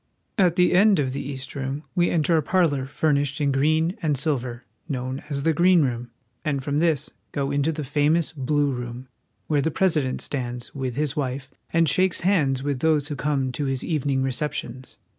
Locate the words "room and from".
5.83-6.79